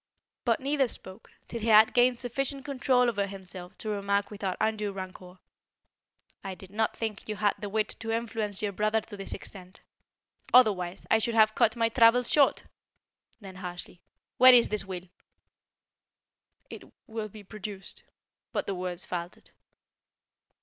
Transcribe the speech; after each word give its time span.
But 0.45 0.59
neither 0.59 0.87
spoke, 0.87 1.29
till 1.47 1.59
he 1.59 1.67
had 1.67 1.93
gained 1.93 2.17
sufficient 2.17 2.65
control 2.65 3.07
over 3.07 3.27
himself 3.27 3.77
to 3.77 3.89
remark 3.89 4.31
without 4.31 4.57
undue 4.59 4.91
rancour: 4.91 5.37
"I 6.43 6.55
did 6.55 6.71
not 6.71 6.97
think 6.97 7.29
you 7.29 7.35
had 7.35 7.53
the 7.59 7.69
wit 7.69 7.89
to 7.99 8.09
influence 8.09 8.63
your 8.63 8.71
brother 8.71 9.01
to 9.01 9.15
this 9.15 9.31
extent; 9.31 9.81
otherwise, 10.51 11.05
I 11.11 11.19
should 11.19 11.35
have 11.35 11.53
cut 11.53 11.75
my 11.75 11.89
travels 11.89 12.31
short." 12.31 12.63
Then 13.41 13.57
harshly: 13.57 14.01
"Where 14.37 14.55
is 14.55 14.69
this 14.69 14.83
will?" 14.85 15.07
"It 16.71 16.83
will 17.05 17.29
be 17.29 17.43
produced." 17.43 18.01
But 18.53 18.65
the 18.65 18.73
words 18.73 19.05
faltered. 19.05 19.51